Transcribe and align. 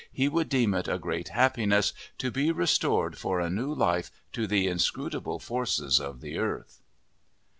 he 0.11 0.27
would 0.27 0.49
deem 0.49 0.73
it 0.73 0.87
a 0.87 0.97
great 0.97 1.27
happiness 1.29 1.93
to 2.17 2.31
be 2.31 2.51
restored 2.51 3.19
for 3.19 3.39
a 3.39 3.51
new 3.51 3.71
life 3.71 4.09
to 4.33 4.47
the 4.47 4.65
inscrutable 4.65 5.37
forces 5.37 5.99
of 5.99 6.21
the 6.21 6.39
earth! 6.39 6.81